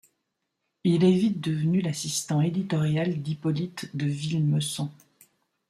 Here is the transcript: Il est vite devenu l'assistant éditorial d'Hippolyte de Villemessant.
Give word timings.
Il 0.83 1.03
est 1.03 1.11
vite 1.11 1.41
devenu 1.41 1.79
l'assistant 1.81 2.41
éditorial 2.41 3.21
d'Hippolyte 3.21 3.95
de 3.95 4.07
Villemessant. 4.07 4.91